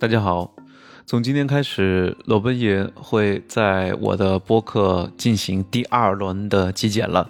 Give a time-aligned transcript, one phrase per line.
[0.00, 0.54] 大家好，
[1.06, 7.28] 从今天开始，罗奔爷会在我的播客进行第二轮的极简了。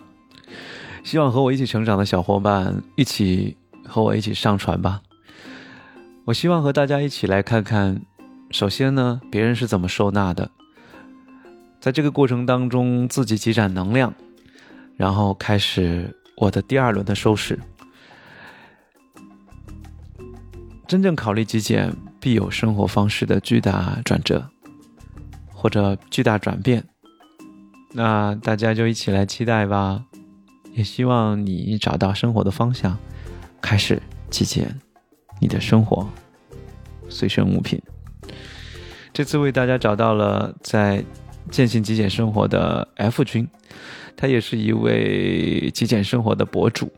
[1.03, 3.57] 希望和我一起成长的小伙伴一起
[3.87, 5.01] 和我一起上传吧。
[6.27, 8.03] 我希望和大家一起来看看，
[8.51, 10.51] 首先呢，别人是怎么收纳的，
[11.81, 14.13] 在这个过程当中自己积攒能量，
[14.95, 17.59] 然后开始我的第二轮的收拾。
[20.87, 21.95] 真正考虑极简，
[22.29, 24.47] 必有生活方式的巨大转折，
[25.51, 26.85] 或者巨大转变。
[27.95, 30.05] 那大家就一起来期待吧，
[30.75, 32.99] 也希望你找到生活的方向，
[33.63, 34.79] 开始极简
[35.41, 36.07] 你的生活
[37.09, 37.81] 随身物品。
[39.11, 41.03] 这次为大家找到了在
[41.51, 43.49] 践行极简生活的 F 君，
[44.15, 46.93] 他也是一位极简生活的博主。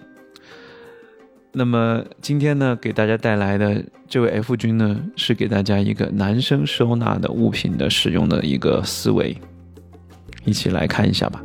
[1.53, 9.37] 那么今天呢，给大家带来的这位 F 君呢，是给大家一个男生收纳的物品的使用的一个思维，
[10.45, 11.43] 一起来看一下吧。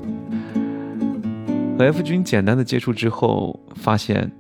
[1.78, 4.32] 和 F 君简单的接触之后，发现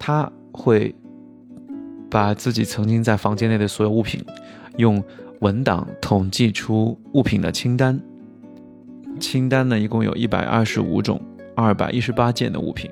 [0.00, 0.92] 他会
[2.10, 4.20] 把自己曾经在房间内的所有物品
[4.78, 5.00] 用
[5.40, 8.00] 文档统计出物品的清单，
[9.20, 11.22] 清单呢一共有一百二十五种，
[11.54, 12.90] 二百一十八件的物品。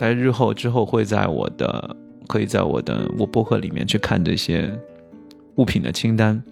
[0.00, 1.94] 在日后之后，会在我的
[2.26, 4.72] 可以在我的我博客里面去看这些
[5.56, 6.42] 物品的清单。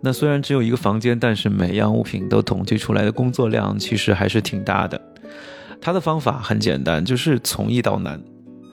[0.00, 4.98] 那虽然只有一个房间，但是每样物品都统计出来的工作量其实还是挺大的。
[5.78, 8.18] 他的方法很简单，就是从易到难。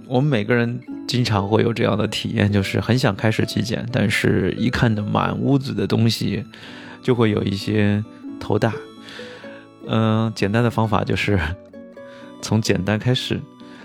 [0.08, 6.46] 我们每个人经常会有这样的体验，就是很想开始极简，但是一看着满屋子的东西，
[7.04, 8.02] 就会有一些
[8.40, 8.74] 头大。
[9.86, 11.38] 嗯，简单的方法就是。
[12.42, 13.40] 从简单开始，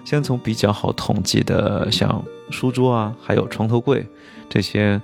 [0.05, 4.07] 先从比较好统计的，像书桌啊，还有床头柜
[4.49, 5.01] 这些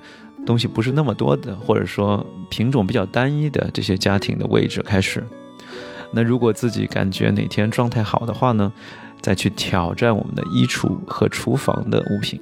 [0.47, 5.25] 东西不是那么多的，或者说品种比较单一的这些家庭的位置开始。
[6.13, 8.73] 那如果自己感觉哪天状态好的话呢，
[9.21, 12.41] 再去挑战我们的衣橱和厨房的物品。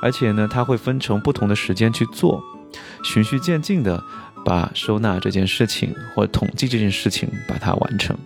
[0.00, 2.42] 而且呢，它会分成不同的时间去做，
[3.02, 4.02] 循序渐进的
[4.44, 8.16] 把收纳这件事情或统计这件事情把它完成。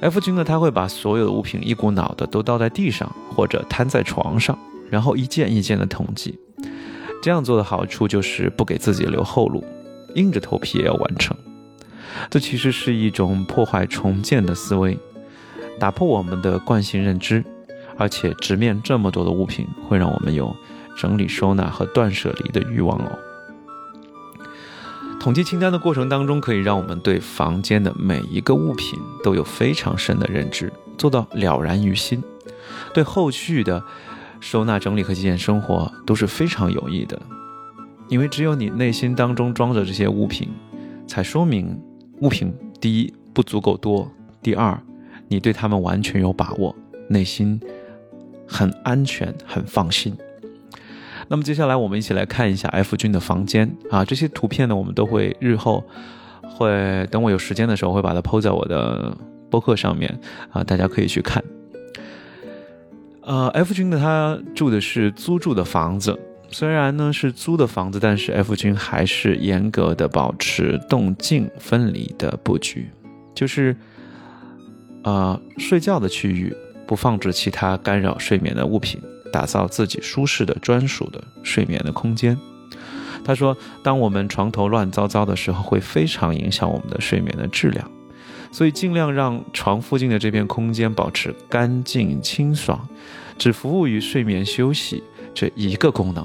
[0.00, 4.58] F 君呢，他会把所有的物品一股脑的都倒在地上，或者摊在床上，
[4.90, 6.38] 然后一件一件的统计。
[7.22, 9.64] 这样做的好处就是不给自己留后路，
[10.14, 11.34] 硬着头皮也要完成。
[12.28, 14.98] 这其实是一种破坏重建的思维，
[15.78, 17.42] 打破我们的惯性认知，
[17.96, 20.54] 而且直面这么多的物品，会让我们有
[20.96, 23.18] 整理收纳和断舍离的欲望哦。
[25.24, 32.22] 统计清单的过程当中，可以让我们对房间的每一个物品都有非常深的认知，做到了然于心，
[32.92, 33.82] 对后续的
[34.38, 37.18] 收纳整理和极简生活都是非常有益的。
[38.08, 40.46] 因为只有你内心当中装着这些物品，
[41.06, 41.74] 才说明
[42.20, 44.06] 物品第一不足够多，
[44.42, 44.78] 第二
[45.28, 46.76] 你对他们完全有把握，
[47.08, 47.58] 内心
[48.46, 50.14] 很安全、很放心。
[51.28, 55.82] 那么接下来我们一起来看一下 F 君的房间啊，这些图片呢，我们都会日后
[56.42, 59.16] 会等我有时间的时候会把它抛在我的
[59.50, 60.20] 博客上面
[60.50, 61.42] 啊，大家可以去看。
[63.22, 66.18] 呃，F 君呢，他住的是租住的房子，
[66.50, 72.90] 虽然呢是租的房子，但是 F 君还是严格的保持动静分离的布局，
[73.34, 73.74] 就是
[75.04, 76.54] 呃睡觉的区域
[76.86, 79.00] 不放置其他干扰睡眠的物品。
[79.34, 82.38] 打造自己舒适的专属的睡眠的空间。
[83.24, 87.90] 他说：“当我们床头乱糟糟的时候，会非常影响我们的睡眠的质量，
[88.52, 92.88] 所以尽量让床附近的这片空间保持干净清爽，
[93.36, 95.02] 只服务于睡眠休息
[95.34, 96.24] 这一个功能。”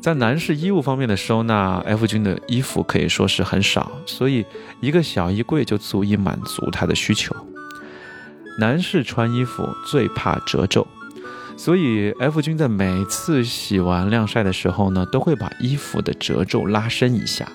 [0.00, 4.44] 在男士衣物方面的收纳，F 君的衣服可以说是很少，所以
[4.80, 7.36] 一个小衣柜就足以满足他的需求。
[8.58, 10.84] 男士穿衣服最怕褶皱。
[11.58, 17.50] 所以，F 君在每次洗完晾晒的时候呢，都会把衣服的褶皱拉伸一下。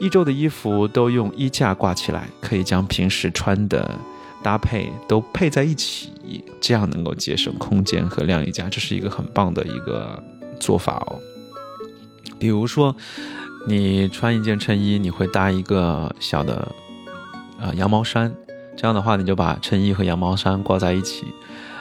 [0.00, 3.96] 一周的衣服都用衣架挂起来，可以将平时穿的
[4.42, 6.12] 搭配都配在一起，
[6.60, 10.20] 这样能够节省空间和晾衣架，这是一个很棒的一个
[10.58, 11.18] 做法哦。
[12.36, 12.94] 比如说，
[13.68, 16.70] 你穿一件衬衣，你会搭一个小的
[17.60, 18.34] 呃羊毛衫，
[18.76, 21.24] 这样的话，你就把衬衣和羊毛衫挂在一起。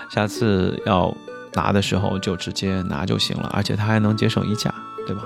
[0.10, 1.16] 下次要
[1.54, 4.74] 拿的时候就直接拿就行了，而且它还能节省衣架，
[5.06, 5.24] 对吧？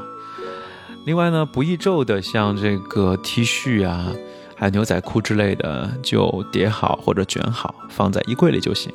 [1.05, 4.13] 另外呢，不易皱的像这个 T 恤啊，
[4.55, 8.93] 还有牛仔裤之类的，就叠好或者卷好放在衣柜里就行。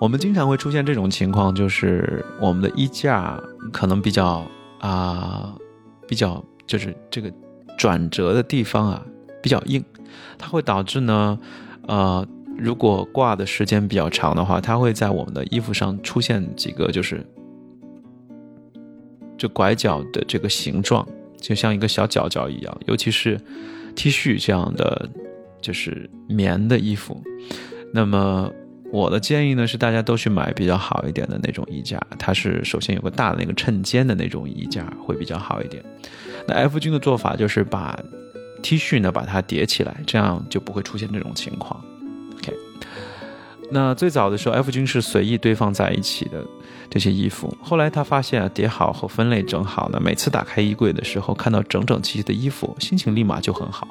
[0.00, 3.38] 我们经常会出现这种情况，就是我们的衣架
[3.72, 4.46] 可能比较
[4.80, 5.52] 啊，
[6.06, 7.30] 比较就是这个
[7.76, 9.02] 转折的地方啊
[9.42, 9.84] 比较硬，
[10.38, 11.38] 它会导致呢，
[11.86, 12.26] 呃，
[12.58, 17.24] 如果挂的时间比较长的话，它会在我们的衣服上出现几个就是
[19.36, 21.06] 这拐角的这个形状，
[21.40, 23.40] 就像一个小角角一样，尤其是
[23.94, 25.08] T 恤这样的
[25.60, 27.22] 就是棉的衣服，
[27.94, 28.50] 那么。
[28.90, 35.84] 我的建议呢是，大家都去买比较好一点的那种衣架，它是首先有个大的那个衬肩的那种衣架会比较好一点。
[36.46, 38.02] 那 F 君的做法就是把
[38.62, 41.84] T 恤呢把它叠起来，这样就不会出现这种情况。
[43.70, 46.42] 那最早的时候 F 君是随意堆放在一起的
[46.88, 53.86] 这些衣服，后来他发现啊叠好和分类整好呢，每次打开衣柜的时候看到整整齐齐的衣服，心情立马就很好。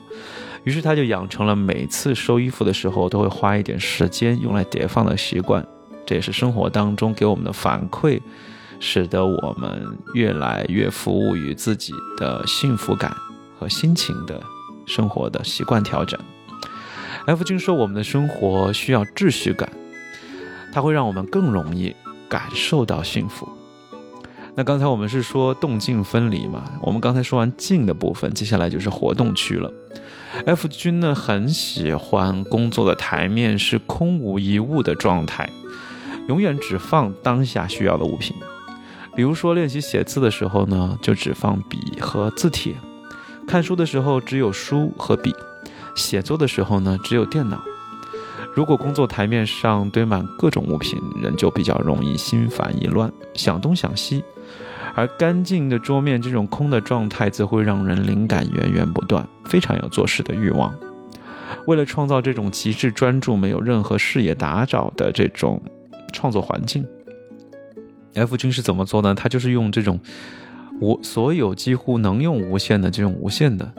[0.63, 5.65] 于是他就养成了每次收衣服的时候都会花一点时间用来叠放的习惯，
[6.06, 8.19] 这也是生活当中给我们的反馈，
[8.80, 13.15] 使得我们越来越服务于自己的幸福感
[13.59, 14.41] 和心情的
[14.88, 16.19] 生活的习惯调整。
[17.27, 19.69] F 君说，我们的生活需要秩序感，
[20.71, 21.94] 它会让我们更容易
[22.29, 23.45] 感受到幸福。
[24.56, 26.63] 那刚才我们是说动静分离嘛？
[26.81, 29.69] 我们刚才说完静的部分，接下来就是活动区了。
[30.45, 35.50] F 君呢很喜欢工作的台面是空无一物的状态，
[36.30, 38.33] 永远只放当下需要的物品。
[39.18, 42.75] 比如说练习写字的时候呢，就只放笔和字帖；
[43.45, 45.31] 看书的时候只有书和笔；
[45.97, 47.61] 写作的时候呢，只有电脑。
[48.53, 54.23] 如果工作台面上堆满各种物品，人就比较容易心烦意乱，想东想西。
[54.95, 60.73] 而干净的桌面，这种空的状态，则会让人灵感源源不断，非常有做事的欲望。
[61.65, 65.61] 为了创造这种极致专注、没有任何视野打扰的这种
[66.13, 66.85] 创作环境
[68.15, 69.13] ，F 君是怎么做呢？
[69.13, 69.99] 他就是用这种
[70.79, 73.71] 无所有几乎能用无线的这种无线的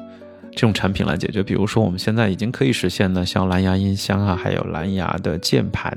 [0.58, 1.40] 这种产品来解决。
[1.40, 5.96] 比如说，我们现在已经可以实现的，像蓝牙音箱啊，还有蓝牙的键盘，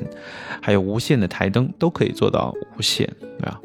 [0.61, 3.59] 还有无线的台灯，都可以做到无线，对吧？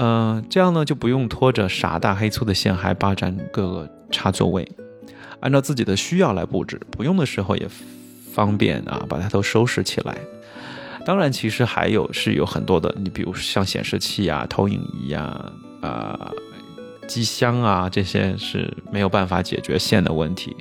[0.00, 4.68] 嗯，这样呢就不用拖着傻大黑粗的线，还霸占各个插座位，
[5.38, 7.68] 按照自己的需要来布置，不用的时候也
[8.32, 10.18] 方便啊，把它都收拾起来。
[11.06, 16.32] 当然，其实还有是有很多的，你比如像显示器啊、投影仪啊、啊
[17.06, 20.56] 机箱啊，这些是没有办法解决线的问题。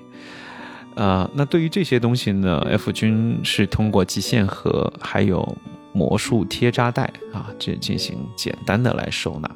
[0.95, 5.57] 呃，那对于这些东西呢，F 君是通过极限盒还有。
[5.95, 9.47] 魔术贴扎带啊，这进行简单的来收纳。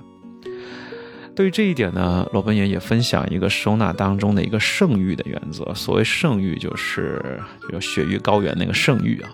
[1.35, 5.73] 对于这一点呢，罗本爷也分享一个收纳当中的一个圣域的原则。
[5.73, 7.41] 所谓圣域，就是
[7.71, 9.29] 就雪域高原那个圣域啊。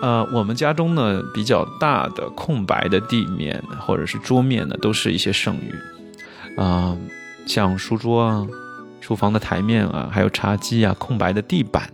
[0.00, 5.74] 呃，我们家中呢比较大的空白的地面或者是桌面呢，都是一些圣域
[6.56, 6.96] 啊，
[7.48, 8.46] 像书桌啊、
[9.00, 11.90] 厨房的台面啊，还有茶几啊、空白的地板，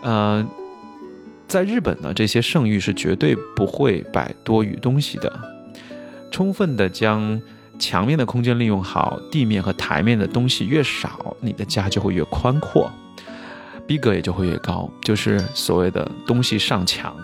[0.00, 0.46] 呃。
[1.48, 5.32] 在日本呢，这些圣域是绝对不会摆多余东西的，
[6.28, 7.40] 充分的将
[7.78, 12.90] 墙面的空间利用好，地面和台面的东西越少，你的家就会越宽阔，
[13.86, 17.16] 逼格也就会越高，就是所谓的东西上墙。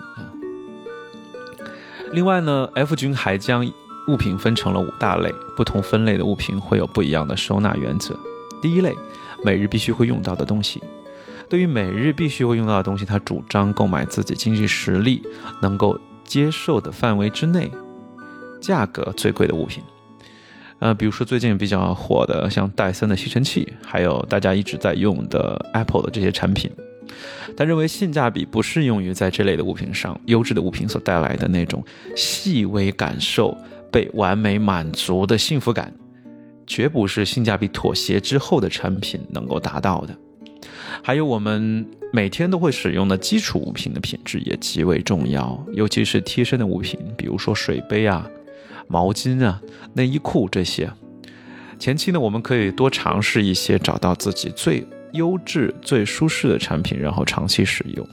[2.13, 3.69] 另外呢，F 君还将
[4.07, 8.17] 物品分成了五大类，不同分类的物品会有不一样的收纳原则。
[8.61, 8.95] 第一类，
[9.43, 10.81] 每日必须会用到的东西。
[11.49, 15.21] 对于每日必须会用到的东西，他主张购买自己经济实力
[15.61, 17.71] 能够接受的范围之内，
[18.61, 19.83] 价格最贵的物品。
[20.79, 26.69] 呃，比如说最近比较火的，像戴森的吸尘器，还有大家一直在用的 Apple 的这些产品。
[27.55, 31.83] 他认为性价比不适用于在这类的物品上，优质的物品所带来的那种
[32.15, 33.55] 细微感受
[33.93, 35.93] 被完美满足的幸福感，
[36.65, 40.17] 绝不是性价比妥协之后的产品能够达到的。
[41.03, 48.27] 还有我们每天都会使用的基础物品的品质也极为重要，尤其是贴身的物品，比如说水杯啊、
[48.87, 49.61] 毛巾啊、
[49.93, 50.91] 内衣裤这些。
[51.77, 58.07] 前期呢，我们可以多尝试一些，找到自己最优质、最舒适的产品，然后长期使用。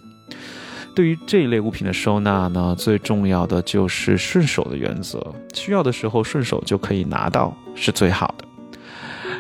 [1.01, 8.45] 对于这一类物品的收纳呢，最重要的就是顺手的原则，需要的时候顺手就可以拿到，是最好的。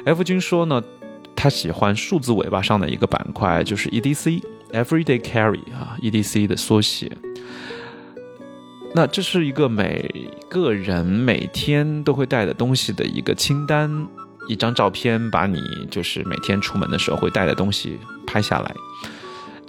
[0.06, 0.82] F 君说呢。
[1.36, 7.10] 他喜欢数字尾巴上的一个板块，就是 EDC（Everyday Carry） 啊，EDC 的缩写。
[8.94, 14.06] 那这是一个每个人每天都会带的东西的一个清单，
[14.48, 18.74] 一张照片，把你就是每天出门的时候会带的东西拍下来。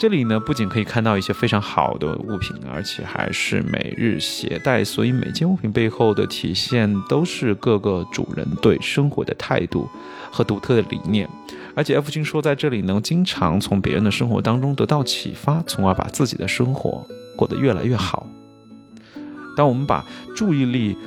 [0.01, 9.87] 这里呢，不仅可以看到一些非常好的物品，而且还是每日携带，所以每件物品背后的体现都是各个主人对生活的态度
[10.31, 11.29] 和独特的理念。
[11.75, 17.05] 而且 F 君说，在这里能经常从别人的生活当中得到启发，从而把自己的生活
[17.35, 18.25] 过得越来越好。
[19.55, 20.03] 当我们把
[20.35, 20.97] 注意力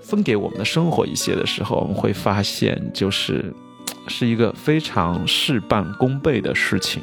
[0.00, 3.52] 分给我们的生活一些的时候，我们会发现，就是
[4.08, 7.02] 是一个非常事半功倍的事情。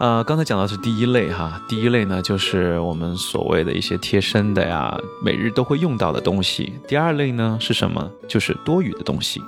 [0.00, 6.72] 呃，刚才讲到是第一类哈，第一类呢就是我们所谓的一些贴身的呀，每日都会用到的东西。
[6.88, 8.10] 第二类呢是什么？
[8.26, 9.42] 就是多余的东西。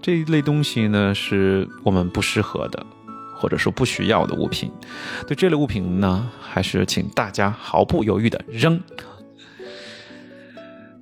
[0.00, 2.86] 这一类东西呢是我们不适合的，
[3.36, 4.72] 或者说不需要的物品。
[5.26, 8.80] 对这类物品呢，还是请大家毫不犹豫的扔。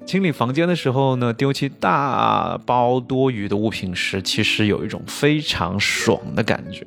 [0.04, 6.84] 清理房间的时候呢，丢弃大包多余的物品时，其实有一种非常爽的感觉。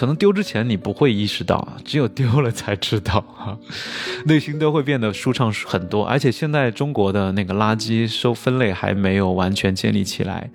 [0.00, 3.58] 可能丢之前你不会意识到，只有丢了才知道哈，
[4.24, 6.06] 内心都会变得舒畅很多。
[6.06, 10.48] 而且现在中国的那个垃圾收分类还没有完全建立起来，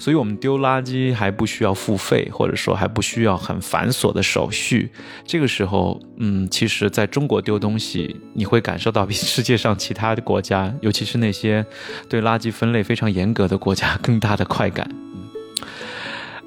[0.00, 4.90] 所以我们丢垃圾还不需要付费，或者说还不需要很繁琐的手续。
[5.24, 11.64] 这个时候，嗯，其实在中国丢东西，你会感受到比世界上其他的国家，尤其是那些
[12.08, 14.90] 对垃圾分类非常严格的国家更大的快感。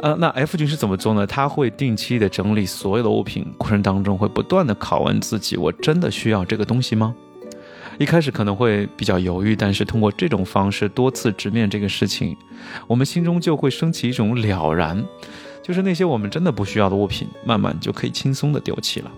[0.01, 1.27] 呃，那 F 君是怎么做呢？
[1.27, 7.13] 他会定期的整理所有的物品，过程当中会不断的拷问自己：我真的需要这个东西吗？
[7.97, 12.37] 一开始可能会比较犹豫，但是通过这种方式多次直面这个事情，
[12.87, 15.03] 我们心中就会升起一种了然，
[15.61, 19.11] 就是那些我们真的不需要的物品，慢慢就可以轻松的丢弃了。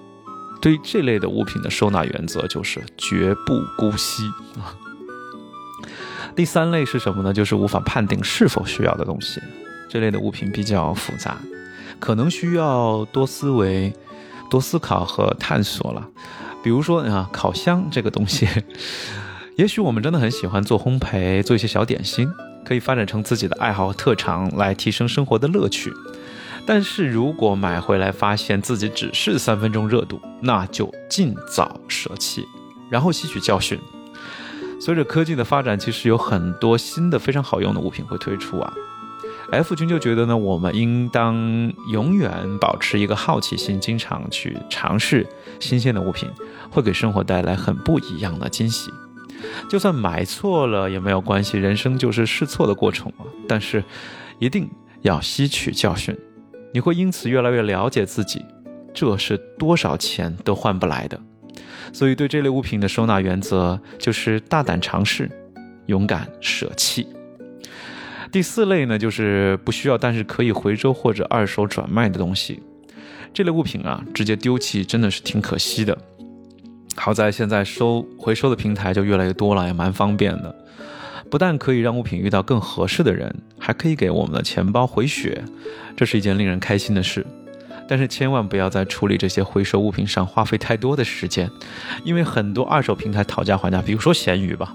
[0.60, 4.24] 对于这类的物品的收纳原则就是绝不姑息
[4.58, 4.74] 啊。
[6.36, 7.32] 第三类是什么呢？
[7.32, 9.40] 就是无法判定是否需要的东西。
[9.92, 11.38] 这类的物品比较复杂，
[12.00, 13.94] 可能需要多思维、
[14.50, 16.08] 多思考和探索了。
[16.64, 18.48] 比如说啊，烤箱这个东西，
[19.58, 22.32] 也许我们真的很喜欢做烘焙，做一些小点心，
[22.64, 25.92] 可以发展成自己的爱好和特长，来提升生活的乐趣。
[26.66, 32.46] 但是如果买回来发现自己只是三分钟热度，那就尽早舍弃，
[32.90, 33.78] 然后吸取教训。
[34.80, 38.74] 随着科技的发展，其实有很多新的非常好用的物品会推出啊。
[39.52, 41.36] F 君就觉得呢，我们应当
[41.92, 45.28] 永远保持一个好奇心，经常去尝试
[45.60, 46.30] 新鲜的物品，
[46.70, 48.90] 会给生活带来很不一样的惊喜。
[49.70, 53.26] 就算买错了也没有关系，人生就是试错的过程嘛。
[53.46, 53.84] 但是，
[54.40, 54.70] 一定
[55.02, 56.18] 要吸取教训，
[56.74, 58.46] 你会因此越来越了解自己，
[58.94, 61.20] 这是多少钱都换不来的。
[61.92, 65.30] 所以，对这类物品的收纳原则就是大胆尝试，
[65.88, 67.06] 勇敢舍弃。
[68.32, 72.62] 第四类呢，就是不需要但是可以回收或者二手转卖的东西。
[73.34, 75.98] 这类物品啊，直接丢弃真的是挺可惜的。
[76.96, 80.56] 好在现在收回收的平台就越来越多了，也蛮方便的。
[81.30, 85.44] 不但可以让物品遇到更合适的人，还可以给我们的钱包回血，
[85.96, 87.26] 这是一件令人开心的事。
[87.92, 91.52] 但是千万不要在处理这些回收物品上花费太多的时间，
[92.06, 94.74] 因为很多二手平台讨价还价，比如说闲鱼吧，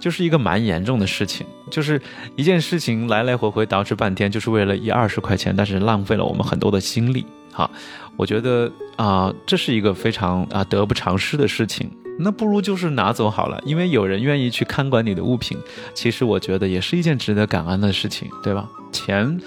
[0.00, 2.00] 就是一个蛮严重的事情，就是
[2.36, 7.26] 一件事情来来回回捯饬半天，就是为了一二十块钱，但是浪费了我们很多的心力。
[7.52, 7.70] 哈，
[8.16, 11.90] 我觉得啊，这是一个非常啊得不偿失的事情。
[12.18, 15.58] 那不如就是拿走好了，因为有人愿意去看管你的物品，
[15.92, 18.66] 其实我觉得也是一件值得感恩的事情，对吧？
[18.90, 19.38] 钱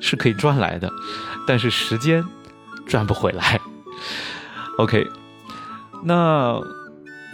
[0.00, 0.90] 是可以赚来的，
[1.46, 2.24] 但是时间。
[2.88, 3.60] 赚不回来。
[4.78, 5.08] OK，
[6.04, 6.56] 那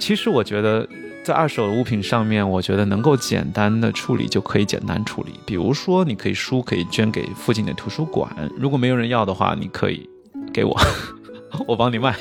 [0.00, 0.88] 其实我觉得
[1.22, 5.38] 在二手物品上面，我觉得能够简单的处理就可以简单处理。
[5.44, 10.08] 比如说，你可以书可以捐给附近的图书馆，如果没有人要的话，你可以
[10.54, 10.74] 给我，
[11.68, 12.16] 我帮你卖。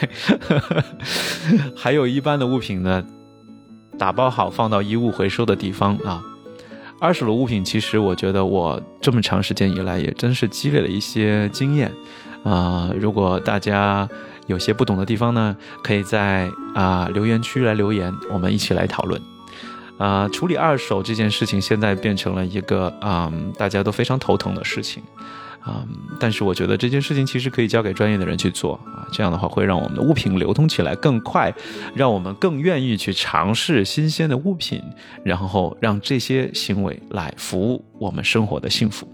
[1.74, 3.02] 还有一般的物品呢，
[3.98, 6.22] 打包好放到衣物回收的地方啊。
[7.02, 11.92] 二手的物品，其实我觉得我这么长时间以来也真是积累了一些经验。
[12.44, 14.08] 啊，如果大家
[14.46, 19.20] 有些不懂的地方呢，可以在啊留言区来留言，我们一起来讨论。
[19.98, 25.02] 啊，处理二手这件事情现在变成了一个啊大家都非常头疼的事情，
[25.62, 25.86] 啊，
[26.20, 31.54] 但是我觉得这件事情其实可以交给专业的人去做啊，这样的话会让我们的物品流通起来更快，
[31.96, 34.82] 让我们更愿意去尝试新鲜的物品，
[35.24, 39.08] 然后让这些行为来服务我们生活的幸福。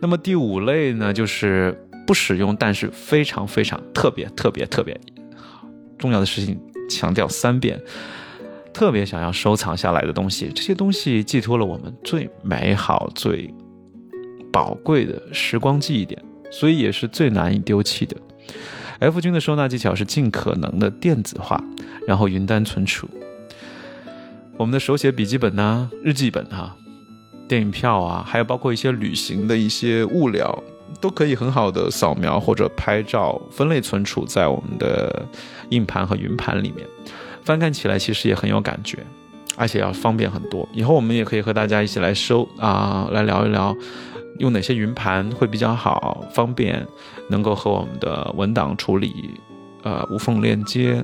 [0.00, 1.82] 那么第五类呢，就是。
[2.06, 4.96] 不使用，但是非常非常特别特别特别
[5.98, 6.56] 重要的事情，
[6.88, 7.82] 强调三遍。
[8.72, 13.52] 特别想要收藏下来的东西，这些东西寄托了我们最美好、最
[14.56, 16.18] 宝贵的时光记忆点，
[16.50, 18.16] 所以也是最难以丢弃的。
[19.00, 21.62] F 君的收纳技巧是尽可能的电子化，
[22.08, 23.06] 然后云端存储。
[24.56, 26.74] 我们的手写笔记本呐、日记本哈、
[27.46, 30.62] 电影票啊，还有包括一些旅行的一些物料，
[31.02, 35.22] 都可以很好的扫描或者拍照，分类存储在我们的
[35.68, 36.88] 硬盘和云盘里面。
[37.44, 39.04] 翻看起来其实也很有感觉，
[39.56, 40.68] 而且要方便很多。
[40.72, 43.74] 以后我们也可以和大家一起来收啊，来聊一聊。
[44.38, 46.86] 用哪些云盘会比较好，方便
[47.30, 49.30] 能够和我们的文档处理，
[49.82, 51.02] 呃，无缝链接，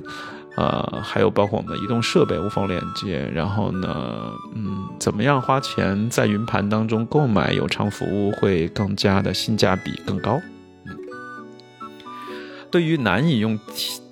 [0.55, 3.27] 呃，还有包括我们的移动设备无缝链接。
[3.33, 10.39] 然后呢，嗯，怎么样花钱在云盘当中购买有偿服务会更加的性价比更高？
[12.69, 13.59] 对于难以用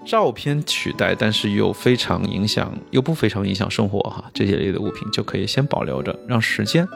[0.06, 6.88] 照片取代，但是又非常影响又不非常影响生活哈这些类的物品，就可以先保留着，让时间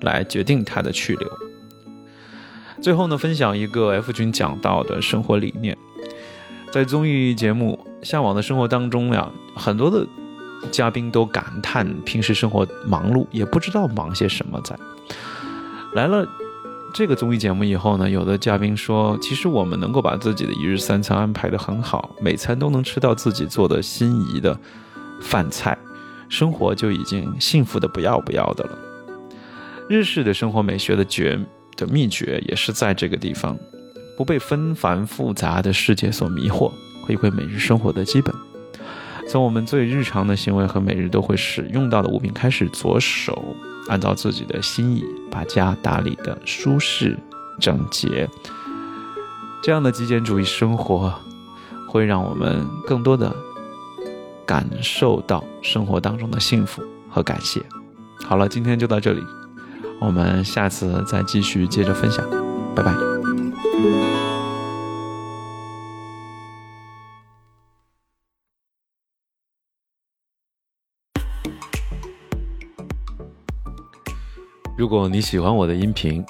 [0.00, 1.30] 来决定它的去留。
[2.82, 5.76] 最后呢，分享一个 F 君讲到的生活理念。
[6.72, 10.06] 在综艺节目《向往的生活》当中呀，很多的
[10.72, 14.60] 嘉宾都感叹平时生活忙碌，也不知道忙些什么。
[14.62, 14.76] 在
[15.92, 16.26] 来了
[16.94, 24.56] 这个综艺节目以后呢，有的嘉宾说，其实我们能够把自己的一日三餐安排得很好，每餐都能吃到自己做的心仪的
[25.20, 25.76] 饭菜，
[26.28, 28.78] 生活就已经幸福的不要不要的了。
[29.88, 31.38] 日式的生活美学的绝。
[31.76, 33.58] 的秘诀也是在这个地方，
[34.16, 36.70] 不被纷繁复杂的世界所迷惑，
[37.04, 38.32] 回归每日生活的基本。
[39.28, 43.56] 从我们最日常的行为和每日都会使用到的物品开始着手，
[43.88, 47.18] 按照自己的心意把家打理的舒适
[47.60, 48.28] 整洁。
[49.62, 51.12] 这样的极简主义生活，
[51.88, 53.34] 会让我们更多的
[54.44, 57.62] 感受到生活当中的幸福和感谢。
[58.24, 59.22] 好了，今天就到这里。
[60.00, 62.22] 我们下次再继续接着分享，
[62.74, 64.33] 拜拜。
[74.76, 76.24] 如果你喜欢我的音频，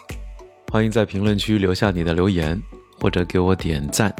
[0.71, 2.61] 欢迎在评论区留下你的留言，
[3.01, 4.15] 或者给我点赞。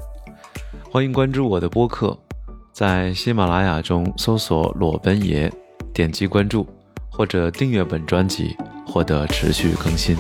[0.91, 2.19] 欢迎关注我的播客，
[2.73, 5.53] 在喜马拉雅中搜索“裸奔爷”，
[5.93, 6.67] 点击关注
[7.11, 8.57] 或者订阅本专辑。
[8.87, 10.17] 获得持续更新。